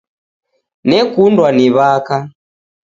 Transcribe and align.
Nekundwa 0.89 1.47
ni 1.57 1.67
w'aka 1.75 2.17